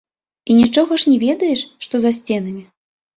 І 0.53 0.53
нічога 0.59 0.95
ж 1.03 1.09
не 1.11 1.17
ведаеш 1.23 1.61
што 1.85 1.95
за 2.07 2.11
сценамі. 2.21 2.63